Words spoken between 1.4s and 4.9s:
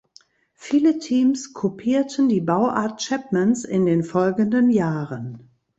kopierten die Bauart Chapmans in den folgenden